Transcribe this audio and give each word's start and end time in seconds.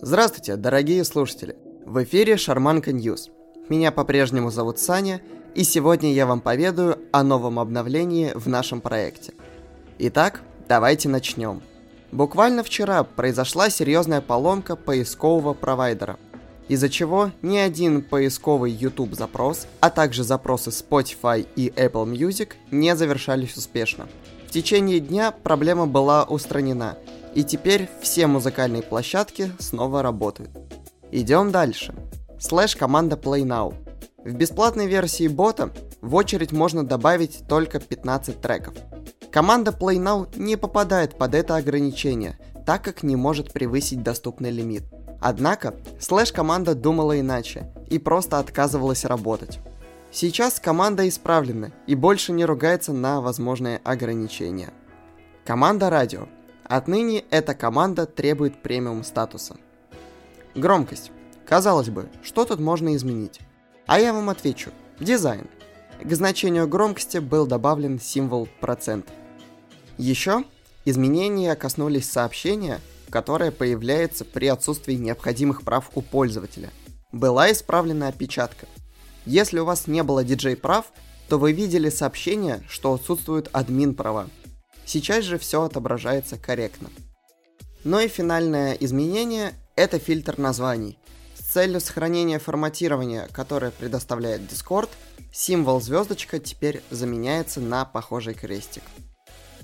Здравствуйте, 0.00 0.56
дорогие 0.56 1.04
слушатели! 1.04 1.56
В 1.86 2.02
эфире 2.02 2.36
Шарманка 2.36 2.92
News. 2.92 3.30
Меня 3.68 3.92
по-прежнему 3.92 4.50
зовут 4.50 4.78
Саня, 4.78 5.22
и 5.54 5.62
сегодня 5.62 6.12
я 6.12 6.26
вам 6.26 6.40
поведаю 6.40 6.98
о 7.12 7.22
новом 7.22 7.58
обновлении 7.60 8.32
в 8.34 8.48
нашем 8.48 8.80
проекте. 8.80 9.34
Итак, 9.98 10.42
давайте 10.68 11.08
начнем. 11.08 11.62
Буквально 12.10 12.64
вчера 12.64 13.04
произошла 13.04 13.70
серьезная 13.70 14.20
поломка 14.20 14.74
поискового 14.76 15.54
провайдера, 15.54 16.18
из-за 16.68 16.88
чего 16.88 17.30
ни 17.40 17.56
один 17.56 18.02
поисковый 18.02 18.72
YouTube 18.72 19.14
запрос, 19.14 19.68
а 19.80 19.90
также 19.90 20.24
запросы 20.24 20.70
Spotify 20.70 21.46
и 21.56 21.68
Apple 21.68 22.10
Music 22.10 22.54
не 22.70 22.94
завершались 22.96 23.56
успешно. 23.56 24.08
В 24.48 24.50
течение 24.50 25.00
дня 25.00 25.30
проблема 25.30 25.86
была 25.86 26.24
устранена, 26.24 26.98
и 27.34 27.44
теперь 27.44 27.88
все 28.00 28.26
музыкальные 28.26 28.82
площадки 28.82 29.50
снова 29.58 30.02
работают. 30.02 30.50
Идем 31.10 31.50
дальше. 31.50 31.94
Слэш 32.38 32.76
команда 32.76 33.16
Play 33.16 33.42
Now. 33.42 33.74
В 34.24 34.34
бесплатной 34.34 34.86
версии 34.86 35.28
бота 35.28 35.70
в 36.00 36.14
очередь 36.14 36.52
можно 36.52 36.84
добавить 36.84 37.42
только 37.48 37.80
15 37.80 38.40
треков. 38.40 38.74
Команда 39.30 39.70
Play 39.70 39.96
Now 39.96 40.28
не 40.36 40.56
попадает 40.56 41.18
под 41.18 41.34
это 41.34 41.56
ограничение, 41.56 42.38
так 42.64 42.82
как 42.82 43.02
не 43.02 43.16
может 43.16 43.52
превысить 43.52 44.02
доступный 44.02 44.50
лимит. 44.50 44.84
Однако, 45.20 45.74
слэш-команда 46.00 46.74
думала 46.74 47.18
иначе 47.18 47.72
и 47.88 47.98
просто 47.98 48.38
отказывалась 48.38 49.04
работать. 49.04 49.58
Сейчас 50.12 50.60
команда 50.60 51.08
исправлена 51.08 51.72
и 51.86 51.94
больше 51.94 52.32
не 52.32 52.44
ругается 52.44 52.92
на 52.92 53.20
возможные 53.20 53.80
ограничения. 53.84 54.70
Команда 55.44 55.90
радио. 55.90 56.28
Отныне 56.64 57.24
эта 57.30 57.54
команда 57.54 58.06
требует 58.06 58.62
премиум 58.62 59.04
статуса. 59.04 59.56
Громкость. 60.54 61.10
Казалось 61.46 61.90
бы, 61.90 62.08
что 62.22 62.44
тут 62.44 62.58
можно 62.58 62.96
изменить? 62.96 63.40
А 63.86 64.00
я 64.00 64.12
вам 64.12 64.30
отвечу. 64.30 64.70
Дизайн. 64.98 65.46
К 66.02 66.12
значению 66.14 66.66
громкости 66.66 67.18
был 67.18 67.46
добавлен 67.46 68.00
символ 68.00 68.48
процент. 68.60 69.06
Еще 69.98 70.44
изменения 70.84 71.54
коснулись 71.54 72.10
сообщения, 72.10 72.80
которое 73.10 73.50
появляется 73.50 74.24
при 74.24 74.46
отсутствии 74.46 74.94
необходимых 74.94 75.62
прав 75.62 75.90
у 75.94 76.02
пользователя. 76.02 76.70
Была 77.12 77.52
исправлена 77.52 78.08
опечатка. 78.08 78.66
Если 79.26 79.58
у 79.58 79.64
вас 79.64 79.86
не 79.86 80.02
было 80.02 80.24
диджей 80.24 80.56
прав, 80.56 80.86
то 81.28 81.38
вы 81.38 81.52
видели 81.52 81.90
сообщение, 81.90 82.62
что 82.68 82.94
отсутствуют 82.94 83.48
админ 83.52 83.94
права. 83.94 84.28
Сейчас 84.86 85.24
же 85.24 85.38
все 85.38 85.62
отображается 85.62 86.36
корректно. 86.36 86.90
Ну 87.84 88.00
и 88.00 88.08
финальное 88.08 88.72
изменение– 88.74 89.54
это 89.76 89.98
фильтр 89.98 90.38
названий. 90.38 90.98
С 91.34 91.52
целью 91.52 91.80
сохранения 91.80 92.38
форматирования, 92.38 93.28
которое 93.32 93.70
предоставляет 93.70 94.42
Discord, 94.42 94.88
символ 95.32 95.80
звездочка 95.80 96.38
теперь 96.38 96.82
заменяется 96.90 97.60
на 97.60 97.84
похожий 97.84 98.34
крестик. 98.34 98.82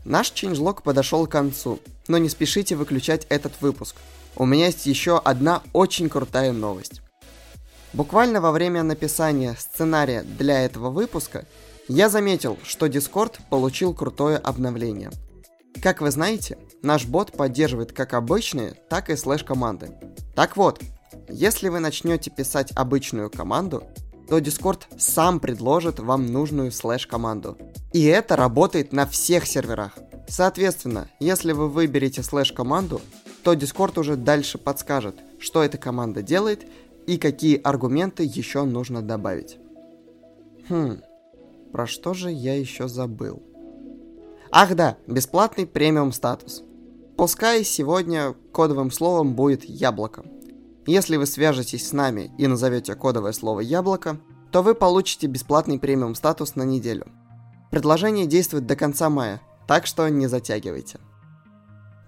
Наш 0.04 0.32
changelog 0.32 0.82
подошел 0.82 1.26
к 1.26 1.32
концу, 1.32 1.80
но 2.08 2.18
не 2.18 2.28
спешите 2.28 2.74
выключать 2.74 3.26
этот 3.28 3.60
выпуск. 3.60 3.96
У 4.36 4.46
меня 4.46 4.66
есть 4.66 4.86
еще 4.86 5.18
одна 5.18 5.62
очень 5.72 6.08
крутая 6.08 6.52
новость. 6.52 7.02
Буквально 7.92 8.40
во 8.40 8.52
время 8.52 8.82
написания 8.82 9.56
сценария 9.58 10.22
для 10.22 10.64
этого 10.64 10.90
выпуска 10.90 11.44
я 11.90 12.08
заметил, 12.08 12.56
что 12.62 12.86
Discord 12.86 13.40
получил 13.50 13.94
крутое 13.94 14.36
обновление. 14.36 15.10
Как 15.82 16.00
вы 16.00 16.12
знаете, 16.12 16.56
наш 16.82 17.04
бот 17.04 17.32
поддерживает 17.32 17.92
как 17.92 18.14
обычные, 18.14 18.74
так 18.88 19.10
и 19.10 19.16
слэш-команды. 19.16 19.90
Так 20.36 20.56
вот, 20.56 20.80
если 21.28 21.68
вы 21.68 21.80
начнете 21.80 22.30
писать 22.30 22.70
обычную 22.76 23.28
команду, 23.28 23.82
то 24.28 24.38
Discord 24.38 24.82
сам 24.98 25.40
предложит 25.40 25.98
вам 25.98 26.26
нужную 26.26 26.70
слэш-команду. 26.70 27.58
И 27.92 28.04
это 28.04 28.36
работает 28.36 28.92
на 28.92 29.04
всех 29.04 29.44
серверах. 29.44 29.98
Соответственно, 30.28 31.08
если 31.18 31.50
вы 31.50 31.68
выберете 31.68 32.22
слэш-команду, 32.22 33.00
то 33.42 33.54
Discord 33.54 33.98
уже 33.98 34.14
дальше 34.14 34.58
подскажет, 34.58 35.16
что 35.40 35.64
эта 35.64 35.76
команда 35.76 36.22
делает 36.22 36.64
и 37.08 37.18
какие 37.18 37.60
аргументы 37.60 38.22
еще 38.22 38.62
нужно 38.62 39.02
добавить. 39.02 39.58
Хм, 40.68 41.00
про 41.72 41.86
что 41.86 42.14
же 42.14 42.30
я 42.30 42.58
еще 42.58 42.88
забыл? 42.88 43.42
Ах 44.50 44.74
да, 44.74 44.96
бесплатный 45.06 45.66
премиум 45.66 46.12
статус. 46.12 46.64
Пускай 47.16 47.64
сегодня 47.64 48.34
кодовым 48.52 48.90
словом 48.90 49.34
будет 49.34 49.64
яблоко. 49.64 50.24
Если 50.86 51.16
вы 51.16 51.26
свяжетесь 51.26 51.88
с 51.88 51.92
нами 51.92 52.32
и 52.38 52.46
назовете 52.46 52.94
кодовое 52.94 53.32
слово 53.32 53.60
яблоко, 53.60 54.18
то 54.50 54.62
вы 54.62 54.74
получите 54.74 55.26
бесплатный 55.26 55.78
премиум 55.78 56.14
статус 56.14 56.56
на 56.56 56.62
неделю. 56.62 57.06
Предложение 57.70 58.26
действует 58.26 58.66
до 58.66 58.74
конца 58.74 59.08
мая, 59.08 59.40
так 59.68 59.86
что 59.86 60.08
не 60.08 60.26
затягивайте. 60.26 60.98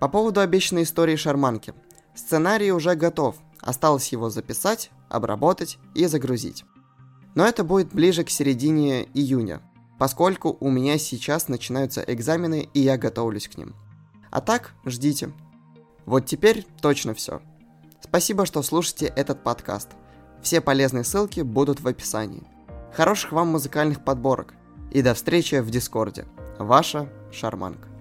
По 0.00 0.08
поводу 0.08 0.40
обещанной 0.40 0.82
истории 0.82 1.14
шарманки. 1.14 1.74
Сценарий 2.16 2.72
уже 2.72 2.96
готов, 2.96 3.36
осталось 3.60 4.10
его 4.10 4.30
записать, 4.30 4.90
обработать 5.08 5.78
и 5.94 6.06
загрузить. 6.06 6.64
Но 7.34 7.46
это 7.46 7.64
будет 7.64 7.92
ближе 7.92 8.24
к 8.24 8.30
середине 8.30 9.04
июня, 9.14 9.60
поскольку 9.98 10.56
у 10.60 10.70
меня 10.70 10.98
сейчас 10.98 11.48
начинаются 11.48 12.04
экзамены 12.06 12.68
и 12.74 12.80
я 12.80 12.98
готовлюсь 12.98 13.48
к 13.48 13.56
ним. 13.56 13.74
А 14.30 14.40
так, 14.40 14.74
ждите. 14.84 15.32
Вот 16.04 16.26
теперь 16.26 16.66
точно 16.80 17.14
все. 17.14 17.40
Спасибо, 18.00 18.46
что 18.46 18.62
слушаете 18.62 19.06
этот 19.06 19.42
подкаст. 19.42 19.90
Все 20.42 20.60
полезные 20.60 21.04
ссылки 21.04 21.40
будут 21.40 21.80
в 21.80 21.88
описании. 21.88 22.42
Хороших 22.92 23.32
вам 23.32 23.48
музыкальных 23.48 24.04
подборок. 24.04 24.54
И 24.90 25.00
до 25.00 25.14
встречи 25.14 25.60
в 25.60 25.70
Дискорде. 25.70 26.26
Ваша 26.58 27.08
Шарманка. 27.30 27.91